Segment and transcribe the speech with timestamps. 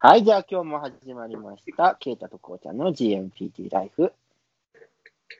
[0.00, 1.96] はい、じゃあ今日も始まりました。
[1.98, 4.12] ケイタとこうちゃんの GMPT ライフ。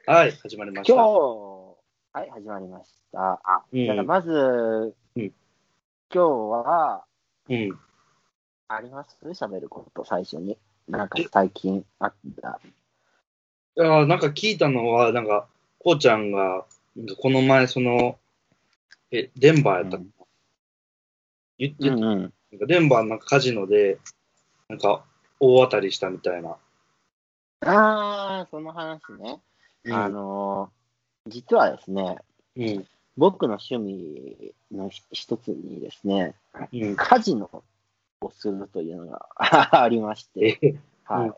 [0.04, 0.94] はい、始まりました。
[0.94, 1.76] 今日、
[2.12, 3.40] はい、始まりました。
[3.72, 5.32] うんじゃあまず、うん今
[6.10, 7.04] 日は、
[7.48, 7.78] うん。
[8.66, 9.16] あります？
[9.28, 10.58] 喋ること、最初に。
[10.88, 12.12] なんか最近あっ
[12.42, 12.58] た？
[13.76, 15.46] いやーなんか聞いたのは、なんか、
[15.78, 16.64] こうちゃんが、
[17.20, 18.18] この前、その、
[19.12, 20.08] え、デンバーやったかな、
[21.58, 22.20] 言ってた、うんうん。
[22.50, 23.98] なんかデンバーのなんかカジノで、
[24.68, 25.04] なんか、
[25.40, 26.56] 大当たりしたみたいな。
[27.62, 29.40] あー、その話ね。
[29.84, 30.78] うんあのー
[31.30, 32.16] 実はですね、
[32.56, 32.86] うん。
[33.18, 36.34] 僕の趣味のひ一つにですね、
[36.72, 36.96] うん。
[36.96, 37.62] カジノ
[38.22, 39.28] をするというのが
[39.82, 41.28] ありまして、え、はい。
[41.28, 41.34] うん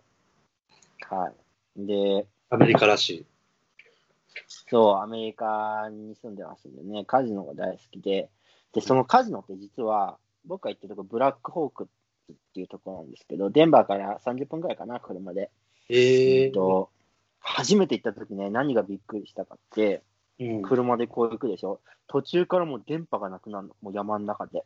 [1.09, 1.33] は
[1.77, 1.87] い。
[1.87, 3.27] で、アメリカらしい。
[4.69, 8.31] そう、アメリカに住んでますんでね、カジノが大好きで、
[8.73, 11.87] で、そのカジノって実は、僕が行ってるとこ、ブラックホークっ
[12.55, 15.51] ていうところなんですけど、デンバーから30分くらいかな、車で。
[15.89, 16.91] えー、と、
[17.41, 20.03] 初めて行った時ね、何がびっくりしたかって、
[20.39, 20.63] うん。
[20.63, 21.81] 車でこう行くでしょ。
[22.07, 24.65] 途中からもう電波がなくなるの、もう山の中で。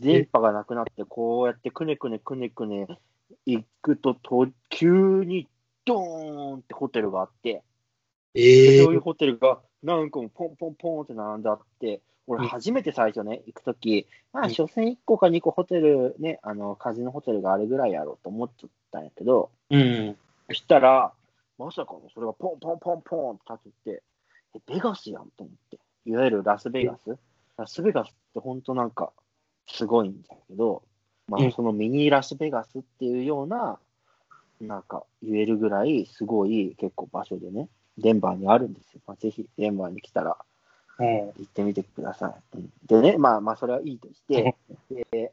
[0.00, 2.86] 電波がなくなって、こうやってくねくねくねくね
[3.46, 5.48] 行くと、と急に
[5.84, 7.62] ドーンってホテルがあって、
[8.34, 20.16] えー、そういうホテルが何個もポンポンポンって並んであって、俺初めて最初ね、行くとき、まあ、うん所詮1個か2個ホテルね、あの、カジノホテルがあるぐらいやろうと思っちゃったんやけど、うん。
[20.48, 21.12] そしたら、
[21.58, 24.02] まさかのそれがポンポンポンポンって立ってて、
[24.56, 25.78] え、ベガスやんと思って。
[26.04, 27.16] いわゆるラスベガス
[27.56, 29.10] ラスベガスって本当なんか、
[29.66, 30.82] すごいんだけど、
[31.28, 33.78] まうんあ、そのミニラスベガスっていうような、
[34.60, 39.00] なんか言えるぐらいすごい結構場所でね、デンバーにあるんですよ。
[39.06, 40.38] まあ、ぜひデンバーに来たらうん。
[40.98, 42.58] 行ってみてください。
[42.58, 44.54] うんでね、まあまあそれはいいとして、
[44.90, 45.32] で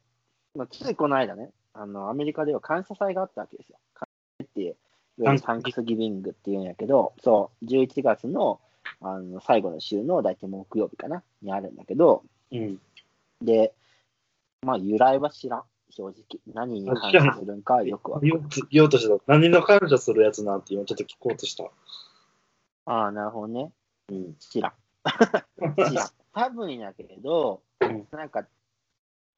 [0.56, 3.78] まあ、ついこの間ね、あの、アメリカでは感謝祭があったわけですよ。
[3.94, 4.08] 感
[4.40, 8.60] 謝祭って、いわゆるサンクスギビングっていうんやけど、そう、11月の
[9.02, 12.80] あの最後の週の大体木曜日かな、にあるんだけど、うん。
[13.42, 13.74] で、
[14.62, 16.40] まあ由来は知らん、正直。
[16.54, 19.24] 何に感謝するんかはよくわかん言おうとしてた。
[19.28, 21.66] 何の感謝するやつなんて今ちょっと聞こうとした。
[22.86, 23.72] ああ、なるほどね。
[24.10, 24.36] うん。
[24.36, 24.74] 知らん。
[26.34, 28.46] 多分やけど、うんなんか、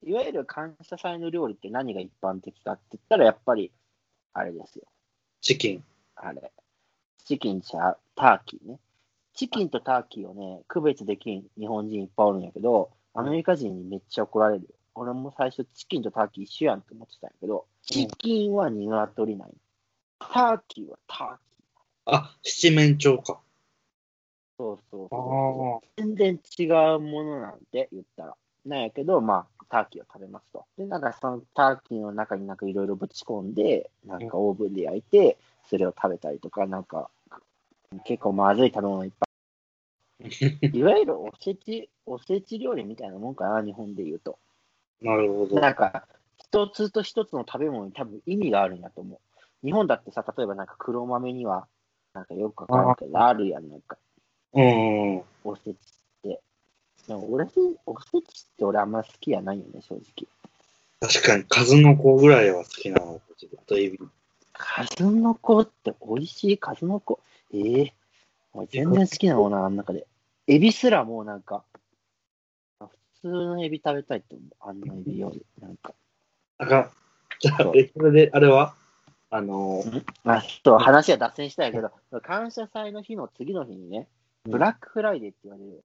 [0.04, 3.72] いわゆる感謝祭の料理って何が一般的かって言ったら、やっぱり、
[4.34, 4.88] あれですよ。
[5.42, 5.84] チキン。
[6.16, 6.52] あれ。
[7.26, 8.80] チキンちゃう、ターキーね。
[9.34, 14.70] チキンとターキーをね、区別できん日本人いっぱいおるんやけど、アメリカ人にめっちゃ怒られるよ。
[14.96, 19.56] 俺も最初チキンとターキー一緒やんと思ってたんやけど、チキンは鶏なんよ
[20.20, 22.16] ターキーはターキー。
[22.16, 23.40] あ、七面鳥か。
[24.58, 25.86] そうそうあそう。
[25.86, 25.88] あ。
[25.98, 26.64] 全然違
[26.96, 28.36] うものなんて言ったら。
[28.66, 30.66] なんやけど、まあ、ターキーを食べますと。
[30.78, 35.38] で、なんかそのターキーの中になんかいろいろぶち込んで、なんかオーブンで焼いて、
[35.70, 37.10] それを食べたりとか、なんか、
[38.06, 39.28] 結構まずい食べ物いっぱい。
[40.78, 44.40] いわゆるおせち、おせち料理みたいなもんかな、日本で言うと。
[45.02, 45.60] なるほど。
[45.60, 46.08] なんか、
[46.38, 49.20] 一つと一つの食べ物に多分意味があるんやと思う。
[49.66, 51.68] 日本だってさ、例えばなんか黒豆には、
[52.14, 53.98] なんかよくわからんけど、あるやん、なんか。
[54.54, 55.18] うん。
[55.44, 55.76] おせちっ
[56.24, 56.42] て。
[57.08, 57.46] でも俺、
[57.86, 60.28] おせちって俺あんま好きやないよね、正直。
[61.00, 63.22] 確かに、数の子ぐらいは好きなの。
[63.58, 64.00] あとエビ。
[64.54, 66.58] 数の子って美味しい？
[66.58, 67.20] 数の子？
[67.54, 67.94] ええ
[68.54, 70.08] 俺全然好きなものあん中で。
[70.48, 71.64] エビすらもうなんか、
[72.80, 72.88] 普
[73.22, 74.48] 通のエビ食べたいって思う。
[74.60, 75.46] あんなエビより。
[75.62, 75.94] なんか。
[76.58, 76.90] あかん。
[77.40, 78.74] じゃあそ、うえ、それで、あれは？
[79.30, 81.92] あのー、まあ、ちょっと話は脱線したんやけど、
[82.22, 84.06] 感謝祭の日の次の日にね、うん
[84.48, 85.84] ブラックフライデーって言われる、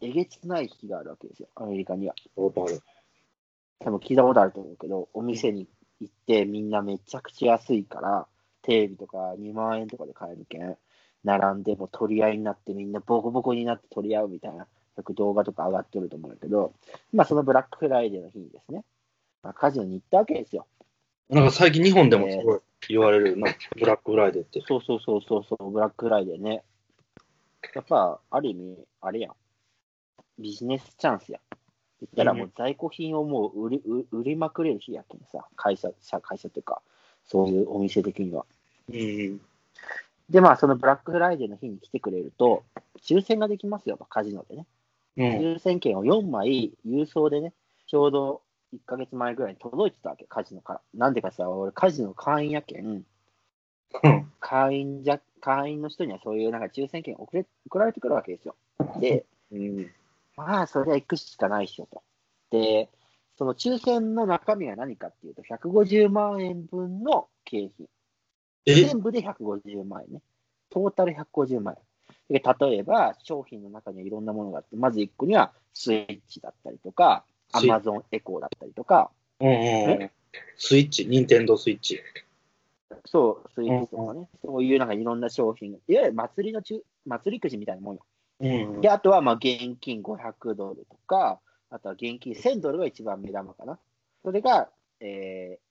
[0.00, 2.14] えげつない日があるわけですよ、アメリカには。
[2.36, 2.50] 多
[3.90, 5.66] 分聞いたことあると思うけど、お店に
[6.00, 8.26] 行ってみんなめちゃくちゃ安いから、
[8.62, 10.76] テレビとか2万円とかで買えるけん、
[11.24, 16.72] 並んでもう取り合いになってみんなボコボコになって取り合うみたいな、よく動画とか上がってると思うんだけど、
[17.12, 18.84] まあそのブラックフライデーの日にですね、
[19.42, 20.66] まあ、カジノに行ったわけですよ。
[21.28, 24.62] なんか最近日本でもすごい言われるな、ブラックフライデーって。
[24.66, 26.62] そうそうそうそうそう、ブラックフライデーね。
[27.74, 29.32] やっぱ、ある意味、あれやん。
[30.38, 31.40] ビジネスチャンスやん。
[32.00, 36.82] 言ったらもう在庫品をもう売り売売りまくれる日やけんさ、会社、社会社というか、
[37.24, 38.44] そういうお店的には。
[38.88, 39.40] うん。
[40.28, 42.64] で、まあ、そのブラックフライデーの日に来てくれると、
[43.02, 44.66] 抽選ができますよ、カジノでね。
[45.16, 45.26] うん。
[45.56, 47.52] 抽選券を4枚郵送でね、
[47.86, 48.42] ちょうど
[48.74, 50.80] 1ヶ月前ぐらいに届いてたわけ、カジノから。
[50.94, 53.06] なんでかさ、俺、カジノ会員やけん、うん。
[54.40, 58.56] 会員じゃ、会員の人にはそういうなんか抽選券送れ送られてくるわけですよ。
[58.98, 59.90] で、うん。
[60.36, 62.02] まあ、それは行くしかないっしょと。
[62.50, 62.88] で、
[63.36, 67.86] その抽選の中身は何かっていうと、150万円分の景品。
[68.64, 68.74] え？
[68.74, 70.22] 全部で150万円ね。
[70.70, 71.76] トータル150万
[72.30, 72.40] 円。
[72.40, 79.10] で例えば、商品の中にはいろんなものがあって、まず1個にはスイッチだったりとか、アマゾンエコーだったりとか、
[79.40, 80.10] うんうんうん。
[80.56, 82.00] スイッチ、ニンテンドースイッチ。
[83.04, 88.02] そう、スイーツとかね、そういうなんかいろんな商品、いわゆる祭りの中、祭りくじみたいなもんよ。
[88.40, 93.78] うんで、あとはまあ現金500ドルとか、あとは現金1000ドルが一番目玉かな。
[94.22, 94.68] それが、
[95.00, 95.64] えー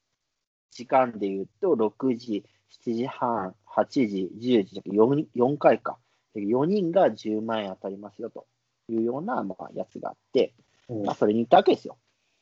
[0.73, 2.43] 時間で言うと、6時、
[2.83, 5.97] 7時半、8時、10時、4, 4回か。
[6.35, 8.47] 4人が10万円当たりますよと
[8.89, 10.53] いうような、まあ、やつがあって、
[10.89, 11.97] うんまあ、それに行ったわけですよ。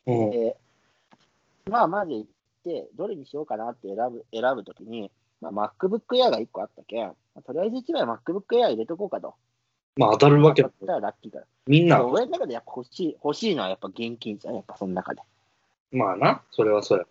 [0.07, 0.57] うんで、
[1.69, 2.25] まあ、まず
[2.95, 5.11] どれにしようかなって選ぶ、選ぶときに、
[5.41, 9.35] まあ、MacBook Air が1個あったけん、まあとりあえず1枚 MacBook Air 入れとこうかと。
[9.97, 10.69] まあ当たるわけだ。
[10.69, 11.45] たらラッキーから。
[11.67, 15.21] みんな俺の中でやっぱ欲しい、欲しいのはやっぱ現金じゃん、やっぱその中で。
[15.91, 17.05] まあな、それはそうや。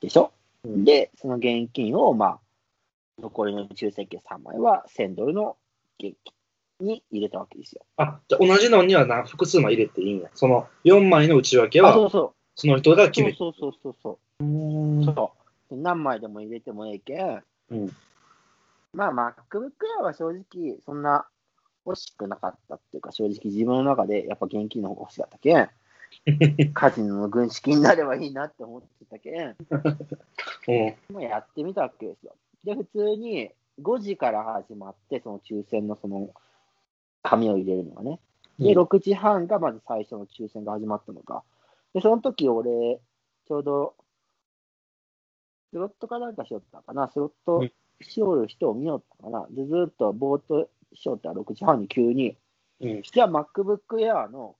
[0.00, 0.32] でしょ、
[0.64, 2.38] うんで、その現金を、まあ、
[3.20, 5.56] 残りの抽選券3枚は1000ドルの
[5.98, 6.14] 現
[6.78, 7.82] 金に入れたわけですよ。
[7.96, 10.28] あ、じゃあ同じのにはな複数枚入れていいんや。
[10.34, 12.32] その4枚の内訳あ、は、そうそう。
[12.56, 13.38] その人が決めて。
[13.38, 14.44] そうそうそうそうそ
[15.04, 15.04] う。
[15.04, 15.32] そ
[15.68, 17.96] うで何枚でも入れてもええけん、うん
[18.92, 21.26] まあ MacBook Air は正直そんな
[21.84, 25.68] 欲しくなかったっていうか、正直自分の中でやっぱ現金の方が欲しかったけん、
[26.74, 29.56] カジノの軍資金になればいいなって思ってたけん、
[30.68, 31.14] うん。
[31.14, 32.34] まあ、やってみたわけですよ。
[32.64, 33.50] で、普通に
[33.80, 36.30] 5時から始まって、その抽選のその
[37.22, 38.18] 紙を入れるのがね。
[38.58, 41.44] で、うん6時半がまず最初の抽選が始まったのか。
[41.96, 43.00] で、その時俺、
[43.48, 43.94] ちょうど、
[45.70, 47.72] スロットかなんかしよったかな、スロットうん
[48.02, 49.46] しよる人を見よったかな。
[49.48, 52.36] で、ずーっとぼーっとしよったら6時半に急に、
[52.82, 53.00] うん。
[53.00, 54.56] じゃあ MacBook Air の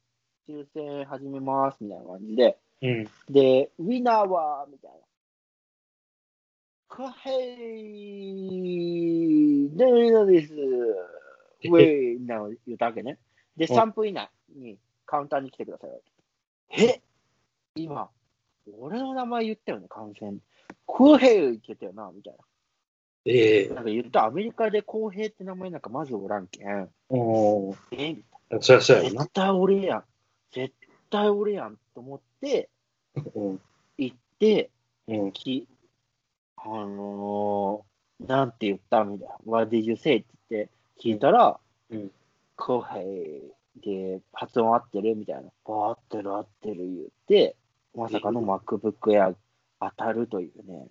[0.48, 3.06] 抽選始めますみたいな感じで、うん。
[3.28, 4.96] で、ウィナーは、みたいな。
[6.88, 10.54] かへい、で、ウィナーです。
[10.54, 13.18] ウェイ、みたいなの言ったわけね。
[13.58, 15.90] で、うん3分以内にカウンターに来てください。
[16.82, 17.02] え？
[17.76, 18.10] 今、
[18.78, 20.40] 俺の名前言ったよね、観戦。
[20.86, 22.34] クヘイってたよな、みたい
[23.26, 23.76] ええな。
[23.76, 26.88] なんか言ったアメリカで公平って名前なんかまずおらんけん。
[27.08, 28.24] おーえみ
[28.60, 29.04] そりゃそうたいな。
[29.04, 29.32] やろな絶。
[29.32, 30.04] 対俺やん。
[30.52, 30.74] 絶
[31.10, 32.68] 対俺やんと思って、
[33.34, 33.60] うん。
[33.98, 34.70] 行って、
[35.08, 35.32] うん。
[35.32, 35.68] き、
[36.56, 39.34] あのー、なんて言ったみたいな。
[39.44, 40.16] What did you say?
[40.16, 40.70] って言って
[41.02, 41.58] 聞いたら、
[41.90, 42.10] うん。
[42.56, 45.50] コヘイで発音合ってるみたいな。
[45.64, 47.56] 合ってる合ってる言って、
[47.96, 49.34] まさかの MacBook Air
[49.80, 50.86] 当たるというね、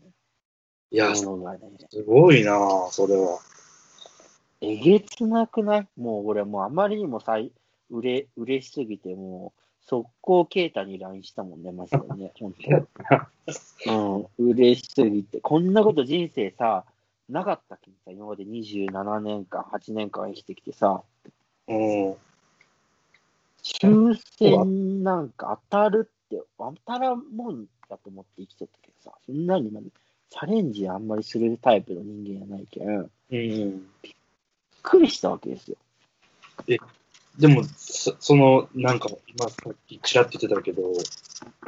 [0.91, 1.25] いや、もす
[2.03, 2.51] ごいな
[2.91, 3.39] それは。
[4.61, 5.87] えげつなくない？
[5.97, 7.51] もう俺もうあまりにもさい、
[7.91, 12.55] うれ、嬉しすぎて、もう、速攻ケイタに LINE したもんね、マジでね、 本
[13.85, 14.27] 当。
[14.37, 15.39] うん、嬉しすぎて。
[15.41, 16.85] こんなこと人生さ、
[17.29, 21.03] なかったっけさ、今まで27年間、8年間生きてきてさ、
[21.67, 22.15] うん。
[23.61, 26.11] 抽選なんか当たる
[26.59, 29.81] って、当たらんもんだと思って生きとったけどさ、そんなにま
[30.29, 33.87] チャレンジあんまりするタイプの人間じゃないけん、びっうん。
[34.81, 35.77] くりしたわけですよ。
[37.37, 40.83] でも、そその、なんか、今、さっきちらっと言ってたけど、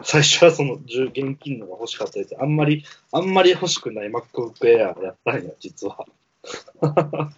[0.01, 6.05] 最初はその、10現金のが欲しかったやつ、あんまり、あんまり欲しくない MacBook Air やったんや、実は。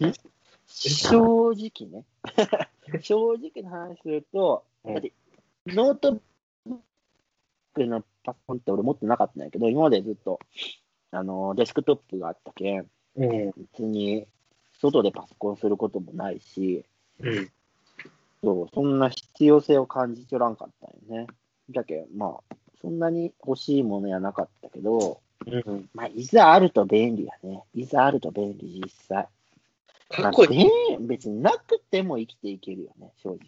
[0.68, 2.04] 正直ね、
[3.02, 5.12] 正直な話すると、うんだって、
[5.66, 6.20] ノート
[7.74, 10.40] クのパソコンって俺持ってなかったんやけど、今までずっと、
[11.10, 12.86] あの、デスクトップがあったけん、
[13.16, 13.52] うん。
[13.56, 14.26] 別に、
[14.80, 16.84] 外でパソコンすることもないし、
[17.20, 17.50] うん。
[18.42, 21.26] そう、そんな必要性を感じとらんかったんよね。
[21.70, 25.88] だけど、まあ、そんなに欲しいものやなかったけど、うん。
[25.94, 27.64] まあ、いざあると便利やね。
[27.74, 29.28] いざあると便利、実際。
[30.10, 30.58] かっこいい。
[30.58, 33.38] まあ便別になくても生きていけるよね、正直。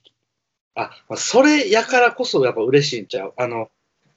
[0.75, 3.35] あ、まあ、それやからこそやっぱ嬉しいんちゃう？
[3.37, 3.71] あの、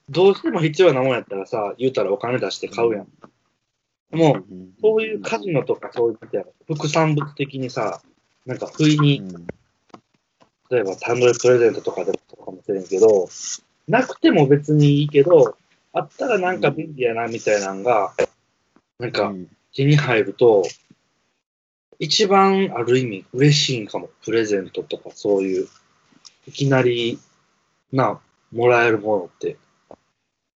[0.08, 3.08] どうしても必要なもんやったらさ、言うたらお金出して買うやん。
[4.10, 8.00] もう、んそういうカジノとかそういうみたいな副産物的にさ、
[8.44, 9.46] なんか不意に、うん
[10.68, 13.28] 例えば誕生日プレゼントとかでもそうかもしれんけど、
[13.86, 15.56] なくても別にいいけど、
[15.92, 18.12] あったらなんか便利やなみたいなのが、
[18.98, 20.64] なんかうん手に入ると、
[21.98, 24.08] 一番ある意味嬉しいんかも。
[24.24, 25.68] プレゼントとかそういう、
[26.48, 27.18] いきなり
[27.92, 28.18] な、
[28.52, 29.56] もらえるものって。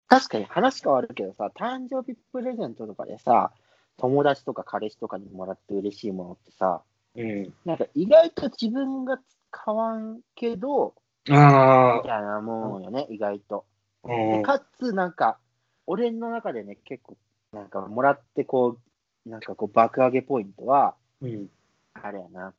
[0.09, 3.51] 確かに話変わるけどさ、誕生日プレゼントとかでさ、
[3.97, 6.81] 友達とか彼氏とかにもらって嬉しいものってさ、
[7.15, 7.53] うん。
[7.63, 9.19] なんか意外と自分が
[9.51, 10.95] 使わんけど、
[11.27, 13.65] みああ、たいなもんよね、意外と。
[14.03, 14.43] うん。
[14.43, 15.37] かつ、なんか、
[15.85, 17.17] 俺の中でね、結構、
[17.51, 18.79] なんか、もらって、こ
[19.25, 21.49] う、なんかこう、爆上げポイントは、うん。
[21.93, 22.53] あれやな。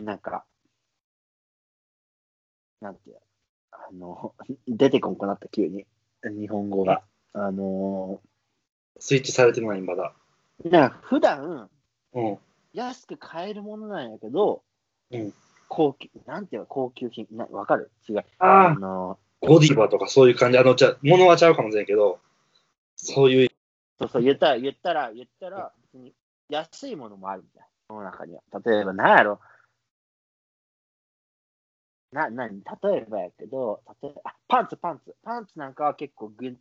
[0.00, 0.44] なんか、
[2.80, 3.16] なんていう
[3.70, 4.34] あの、
[4.68, 5.86] 出てこんくなった、急に。
[6.30, 7.02] 日本語が。
[7.32, 8.20] あの
[9.00, 10.12] スイッチされてない、まだ。
[10.64, 11.68] ー、な普段、
[12.12, 12.38] うん。
[12.72, 14.62] 安く買えるものなんやけど、
[15.10, 15.32] うん
[15.68, 17.90] 高級、なんていうの、高級品、なわかる？
[18.08, 18.24] 違う。
[18.38, 20.58] ああ、のゴディバとかそういう感じ。
[20.58, 22.20] あの、じゃ物はちゃうかもしれんけど、
[22.94, 23.48] そういう、
[23.98, 26.12] そうそう、言ったら、言ったら、言ったら、別に
[26.48, 28.42] 安いものもあるみたいな、世の中には。
[28.64, 29.40] 例えば、なんやろ？
[32.14, 35.16] な、なに、例えばやけど、例えば、あ、パンツ、パンツ。
[35.24, 36.56] パンツなんかは結構ぐん、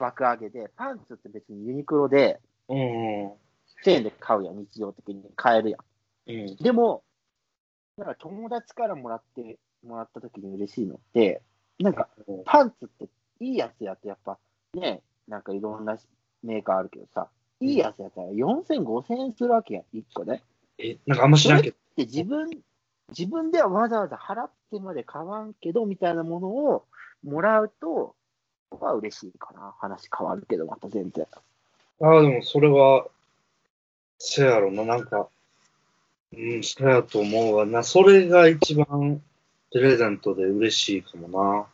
[0.00, 2.76] 爆上げで、パンツって別にユニクロで、うん。
[3.84, 5.80] 1000円で買うやん、日常的に買えるやん。
[6.30, 6.56] うん。
[6.56, 7.04] でも、
[7.96, 11.40] なんか友達からもらって、もらった時に嬉しいのって、
[11.78, 12.08] なんか、
[12.44, 14.40] パンツっていいやつやとやっぱ
[14.74, 15.98] ね、なんかいろんな
[16.42, 17.28] メーカーあるけどさ、
[17.60, 20.42] いいやつやったら4000、5000円するわけやん、1個ね。
[20.78, 21.76] え、なんかあんま知らんけど。
[21.96, 22.50] で、自分、
[23.10, 26.84] 自分ではわざわざ払ってまで買わんけど、みたいなものを
[27.24, 28.14] もらうと、
[28.70, 29.74] は嬉しいかな。
[29.78, 31.26] 話変わるけど、また全然。
[32.02, 33.06] ああ、でもそれは、
[34.18, 35.28] せやろな、なんか、
[36.32, 37.82] うん、そやと思うわな。
[37.82, 39.20] それが一番
[39.72, 41.66] プレゼントで嬉しいかもな。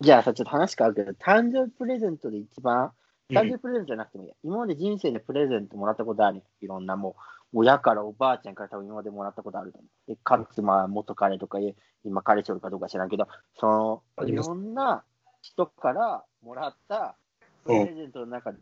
[0.00, 2.90] じゃあさ、ちょっと話変わるけど、誕生日プレゼントで一番、うん
[3.28, 4.36] 誕生日プレゼントじゃなくてもいいや。
[4.44, 10.10] 今まで人生でプレゼントもらったことあるよいろんなもう、親からおばあちゃんから多分今までもらったことあると思う。
[10.10, 11.58] で、かつ、まあ、元彼とか、
[12.04, 15.04] 今彼氏おるかどうか知らんけど、そのいろんな
[15.42, 17.16] 人からもらった
[17.64, 18.58] プレゼントの中で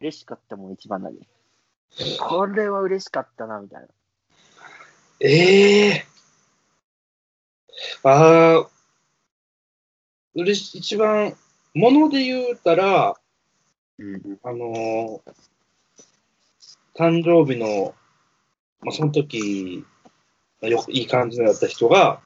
[0.00, 1.16] 嬉しかったもん一番何
[2.18, 3.88] これは嬉しかったな、みたいな。
[5.20, 6.06] ええ
[8.02, 8.68] ああ、
[10.34, 11.36] 嬉しい、一番、
[11.74, 13.14] もので言うたら、
[13.98, 14.38] うん。
[14.42, 15.32] あのー
[16.94, 17.94] 誕生日の、
[18.82, 19.84] まあ、その時、
[20.60, 22.20] まあよくいい感じのやった人が、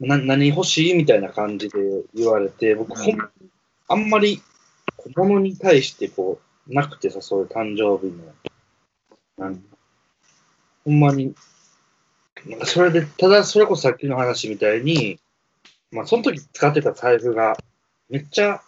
[0.00, 1.78] な何欲しいみたいな感じで
[2.14, 3.18] 言われて、僕、ほん
[3.88, 4.42] あんまり、
[5.16, 8.24] 物に対してこう、なくてさ、そういう誕生日の、
[9.38, 9.60] なんか
[10.84, 11.34] ほんまに、
[12.46, 15.18] なんかそれで、ただそれこそさっきの話みたいに、
[15.90, 17.56] まあ、その時使ってた財布が、
[18.08, 18.62] めっちゃ、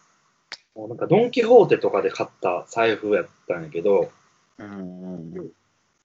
[0.75, 4.11] もうなんかドン・キホーテとかで買った財布やったんやけど、
[4.59, 5.51] うんうん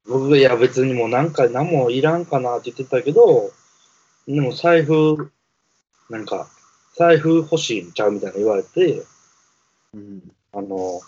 [0.07, 3.51] 僕がいや別にもうなんか何もいらんかなって言ってたけど、
[4.27, 5.31] でも財布、
[6.09, 6.47] なんか、
[6.95, 9.03] 財布欲しいんちゃうみたいな言われて、
[9.93, 10.31] うん。
[10.53, 11.01] あの、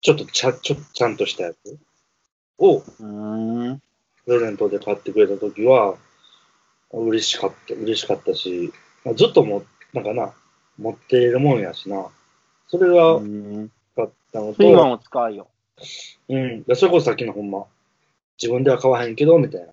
[0.00, 1.78] ちょっとちゃ、ちょちゃんとしたやつ
[2.58, 2.80] を。
[2.80, 5.96] プレゼントで買ってくれたときは、
[6.92, 8.72] 嬉しかった、嬉しかったし、
[9.04, 10.32] まあずっとも、なんかな、
[10.78, 12.06] 持っているもんやしな。
[12.68, 13.70] それがうん。
[13.94, 15.48] 買ったの今と、も使うよ。
[16.28, 16.62] うん。
[16.64, 17.66] でそれこそさっきのほんま、
[18.40, 19.68] 自分では買わへんけど、みたいな。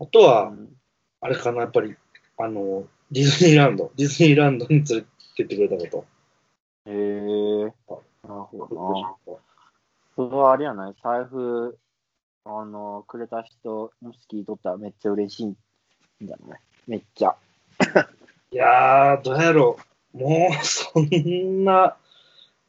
[0.00, 0.76] あとは、うん
[1.22, 1.94] あれかな、やっぱり、
[2.38, 5.02] あの、ディズニーランド、ディズニーランドに連れ
[5.36, 6.06] てってくれたこ
[6.86, 6.90] と。
[6.90, 7.64] へえ。
[8.26, 9.36] なるほどな。
[10.16, 10.94] それはあれやない？
[11.02, 11.78] 財布、
[12.46, 15.56] あの、くれた人、もし聞いとったらめっちゃ嬉しいん
[16.22, 16.58] だね。
[16.86, 17.36] めっちゃ。
[18.50, 19.78] いやー、どうやろ
[20.14, 20.18] う。
[20.18, 21.96] もう、そんな、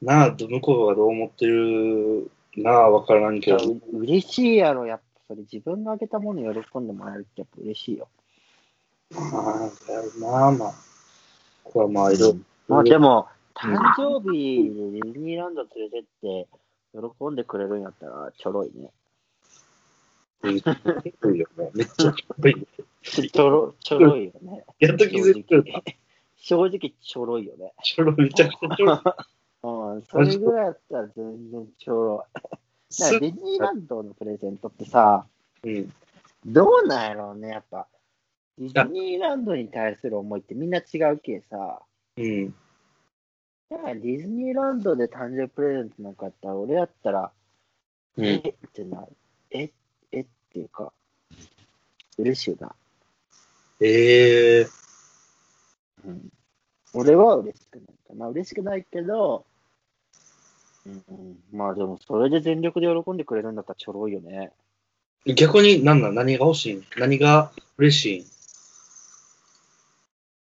[0.01, 3.57] なあ、向こうがどう思ってるなあ、わからんけど。
[3.57, 8.07] う嬉しいやろ、やっぱそれ自分があげたもの喜んでもらえるってやっぱ嬉しいよ。
[9.11, 10.73] まあ、だよなまあ。
[11.63, 12.39] これはまあ、いろいろ。
[12.67, 16.47] まあでも、誕生日でディズニーランド連れてって、
[16.93, 18.89] 喜んでくれるんやったらちょろいね。
[20.43, 21.71] めっちゃ低いよね。
[21.73, 22.67] めっちゃ低い。
[23.03, 24.63] ちょろ、ちょろいよね。
[24.79, 25.81] やっと気づいてるな。
[26.37, 27.73] 正直ちょろいよね。
[27.83, 29.03] ちょろめちゃくちゃちょろう
[29.93, 32.39] ん、それぐらいやったら全然ちょろい。
[32.99, 35.25] だからディズニーランドのプレゼントってさ、
[35.63, 35.69] い。
[35.69, 35.93] うん。
[36.45, 37.87] どうなんやろうね、やっぱ。
[38.57, 41.81] ディズニーランドに対する思いってみんな違うけさ、
[42.17, 42.53] うん。
[43.69, 47.31] だからディズニーランドで誕生日プレゼントなんかやったら、俺やったら、
[48.17, 48.35] うんえ？
[48.37, 49.07] ってなる。
[49.51, 49.71] え、
[50.11, 50.21] え？
[50.21, 50.91] っていうか、
[52.17, 52.75] 嬉しいよな。
[53.79, 54.67] ええ
[56.05, 56.29] うん。
[56.93, 58.27] 俺は嬉しくないかな。
[58.27, 59.45] 嬉しくないけど、
[60.85, 64.51] うん、まあでも、それで全力で喜んでくれるんだったらちょろいよね。
[65.25, 66.73] 逆に何なん何が欲しい？
[66.75, 68.25] ん何が嬉しい？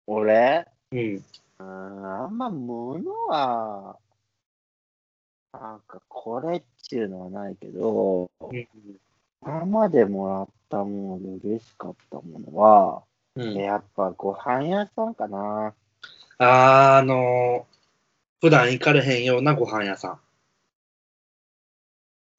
[0.07, 0.67] 俺？
[0.93, 1.25] んうん。
[1.59, 3.99] うん、あんま物は、
[5.53, 8.69] なんかこれっちゅうのはないけど、うん
[9.47, 13.03] 今までもらったもので嬉しかったものは、
[13.37, 13.53] うん。
[13.53, 15.75] やっぱご飯屋さんかな。
[16.39, 17.74] あー、あのー
[18.45, 20.21] 普段行かれへんようなご飯屋さん。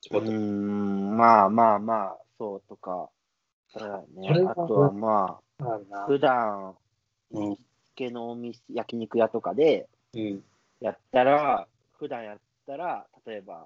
[0.02, 3.10] ちうん、まあまあまあ、そうとか。
[3.70, 6.06] そうだねあとはまあ。
[6.06, 6.76] 普段、
[7.32, 10.44] うん行きつけのお店、焼肉屋とかでうん。
[10.80, 13.66] やったら、普段やったら、例えば、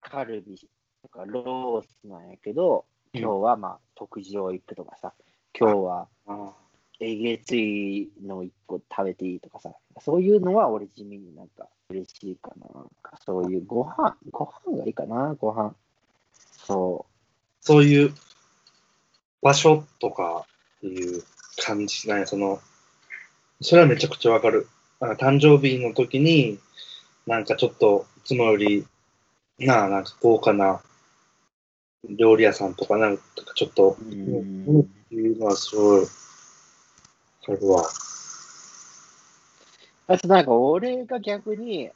[0.00, 0.58] カルビ
[1.00, 5.14] とかロースなんやけど、うん今日はまあ、特上行くとかさ、
[5.56, 6.54] 今日はあ
[7.00, 12.66] えげついの一個食べていいとかさ、そういうのは俺地味になんか嬉しいかな。
[12.74, 15.74] なんかそういうご飯、ご飯がいいかな、ご飯。
[16.66, 17.06] そ
[17.60, 18.14] そういう
[19.42, 20.46] 場所とか
[20.78, 21.22] っていう
[21.64, 22.60] 感じなんや、その、
[23.60, 24.68] それはめちゃくちゃわかる。
[25.00, 26.58] なんか誕生日の時に、
[27.26, 28.86] なんかちょっといつもより、
[29.58, 30.80] なあ、なんか豪華な
[32.08, 33.22] 料理屋さんとかなんか
[33.54, 34.04] ちょっと、う。
[34.04, 34.80] ん。
[34.80, 36.06] っていうのはすごい、
[37.48, 37.88] わかるわ。
[40.06, 41.90] あとなんか俺が逆に、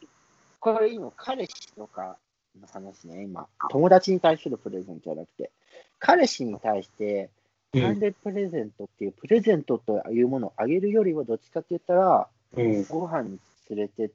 [0.60, 2.16] これ今彼氏とか
[2.60, 3.46] の話ね、今。
[3.70, 5.50] 友達に対するプレゼントじゃなくて、
[5.98, 7.30] 彼氏に対して、
[7.74, 7.82] うん。
[7.84, 12.84] 誕生日プレゼントっていうプレゼントというものをあげるよりはどっちかって言ったら、うん。
[12.84, 13.38] ご飯に
[13.70, 14.14] 連れてって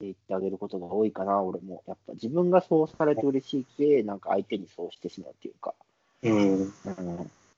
[0.00, 1.82] 言ってあげることが多いかな、俺も。
[1.86, 5.74] やっぱ自分がそうされて嬉しいけ、なんか相手にそうしてしまうっていうか。
[6.22, 6.60] うん。
[6.62, 6.72] うん、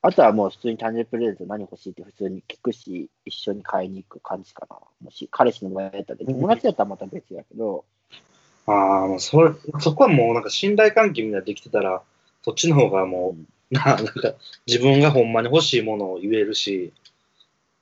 [0.00, 4.76] あとはもう普通に誕生日プレゼント何欲しいって普通に聞くし、一緒に買いに行く感じかな。
[5.02, 7.85] もし彼氏の場合だったら、友達だったらまた別やけど、
[8.67, 12.02] ああ、もうそれ、そこはもうなんか信頼関係みたいなのできてたら、
[12.43, 13.35] そっちの方がも
[13.71, 14.35] う、な なんか
[14.67, 16.93] 自分がほんまに欲しいものを言えるし、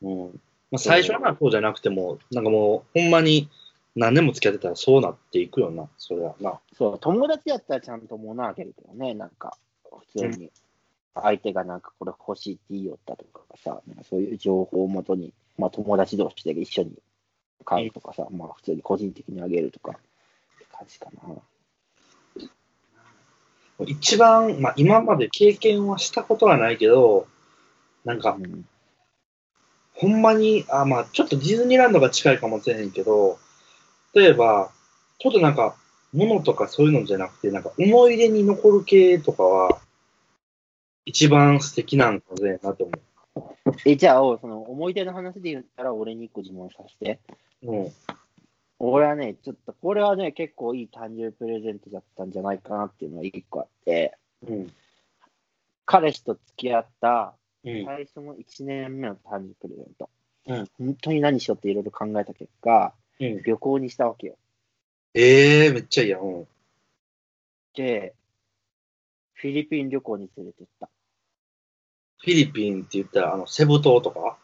[0.01, 0.41] うん。
[0.71, 3.49] まあ、最初はまあそうじゃなくても、なんかもうほんまに
[3.97, 6.61] 何年も付き合ってたらそうなっていくよな、それはな。
[6.77, 9.57] そう、友達だったらちゃんと物あげるけどね、なんか、
[10.13, 10.51] 普通に。
[11.23, 16.93] 相手がなんかこれ欲しいって言いよったとかさ、なんかそういう情報をもとに、まあ友達同士で一緒に
[17.65, 19.95] 買うとかさ、まあ普通に個人的にあげるとか、っ
[20.59, 21.07] て感じか
[23.79, 23.87] な。
[23.87, 27.27] 一番、まあ今まで経験はしたことはないけど、
[28.05, 28.67] なんかうん
[29.97, 33.39] ほんまに、あ、まあちょっとディズニーランドが近いかもしれへんけど、
[34.15, 34.71] 例えば、
[35.19, 35.75] ちょっとなんか、
[36.13, 39.81] 物とかそういうのじゃなくて、なんか思い出に残る系とかは、
[41.07, 42.93] 一番素敵なんかもしれんなと思
[43.85, 47.21] え、じゃあ、おその思い出の話で言ったら俺に一個自問させて。
[47.63, 47.73] う。
[47.73, 47.93] うん。
[48.79, 54.73] 俺はね、ちょっとこれはね、結構いい誕生日プレゼントだったんじゃないかなっていうのが一個あって、うん。
[55.85, 57.85] 彼氏と付き合ったうん。
[57.85, 60.11] 最初の1年目の誕生日プレゼント。
[60.49, 64.37] うん本当に何しようっていろいろ考えた結果、うん、旅行にしたわけよ。
[65.15, 66.47] ええー、めっちゃいいやん。
[67.75, 68.15] で、
[69.37, 70.89] フィリピン旅行に連れてった。
[72.19, 74.39] フィリピンって言ったら、あの、セブ島とか？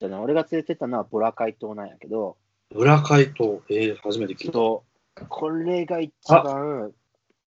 [0.00, 2.36] でね、俺が連れてったのはボラカイ島なんやけど、
[2.74, 3.62] 裏海島？
[3.68, 5.24] ええー、初めて聞いた。
[5.28, 6.92] これが一番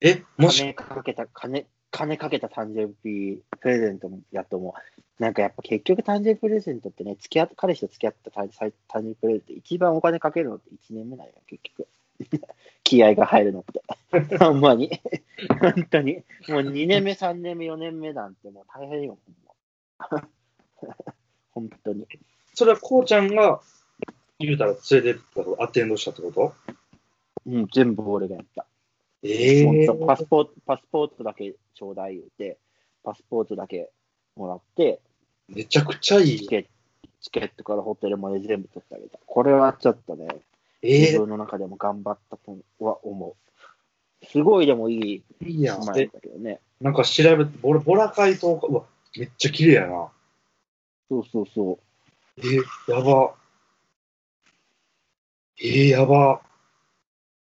[0.02, 5.22] え、もし、金かけた、金、金かけた誕生日プレゼントやと思う。
[5.22, 11.86] なんかやっぱ結局誕生日プレゼントってね、付き合っ彼氏と付き合った誕誕生日プレゼント、一番お金かけるのって1年目なんよ、結局。
[12.84, 14.38] 気合が入るのって。
[14.38, 14.90] ほんまに。
[15.60, 16.16] 本当に。
[16.48, 19.18] もう2年目、3年目、4年目なんてもう大変よ。
[21.52, 22.06] 本当に。
[22.54, 23.60] それはこうちゃんが、
[24.38, 26.54] 言うたら連れてったとアテンドしたってこと？
[27.46, 28.66] うん、全部俺がやった。
[29.22, 32.58] ええほんとパスポート、パスポートだけちょうだい言うて、
[33.04, 33.90] パスポートだけ
[34.36, 35.00] もらって、
[35.48, 36.48] めちゃくちゃいい。
[37.22, 39.18] チケットからホテルまで全部取ってあげた。
[39.24, 40.40] これはちょっとね、え
[40.82, 43.36] 自分の中でも頑張ったとは思
[44.22, 44.26] う。
[44.26, 45.80] すごいでもいいえいいやん。
[46.40, 46.60] ね。
[46.80, 48.66] なんか調べて、ボラボラ海島か。
[48.68, 48.84] うわ、
[49.16, 50.10] めっちゃ綺麗やな。
[51.08, 51.78] そうそうそう。
[52.40, 52.56] え
[52.92, 53.34] やば。
[55.60, 56.40] えやば。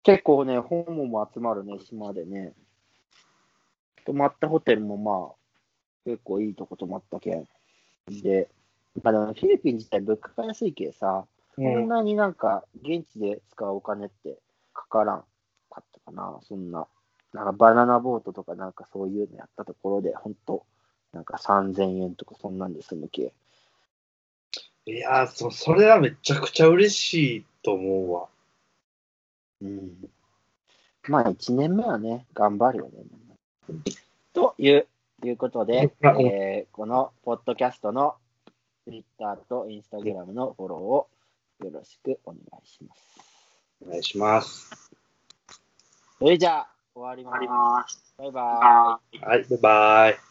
[0.04, 2.54] 結構ね、ホモも集まるね、島でね。
[4.06, 5.36] 泊まったホテルもまあ、
[6.06, 7.48] 結構いいとこ泊まったけん。
[8.22, 8.50] で、
[9.02, 11.88] まあでもフィリピン自体物価が安いけさ、うそんん。
[11.88, 14.38] なになんか現地で使うお金って
[14.74, 15.24] かからん
[15.70, 16.88] かったかな、そんな。
[17.34, 20.66] なんかバナナボートとかなんかそういうのやったところで、ほんと、
[21.12, 23.34] なんか3000円とかそんなんで済むけ。
[24.86, 28.28] いやそ、それはめちゃくちゃ嬉しいと思うわ。
[29.62, 30.10] うん。
[31.08, 33.04] まあ1年目はね、頑張るよね。
[34.34, 34.88] という、
[35.24, 38.16] いうことで、あえーこのポッドキャストの
[38.86, 41.08] Twitter と Instagram のフォローを
[41.64, 43.02] よろしくお願いします。
[43.86, 44.70] お願いします。
[46.20, 48.14] それじゃあ、終わります。
[48.18, 49.20] バイバーイ。
[49.20, 50.25] はい、バイバイ。